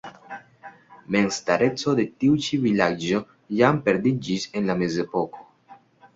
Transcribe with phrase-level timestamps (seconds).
[1.15, 3.21] Memstareco de tiu ĉi vilaĝo
[3.61, 5.47] jam perdiĝis en la Mezepoko.